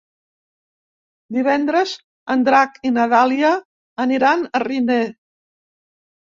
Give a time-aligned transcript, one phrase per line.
[1.37, 1.93] Divendres
[2.37, 3.53] en Drac i na Dàlia
[4.09, 5.01] aniran a Riner.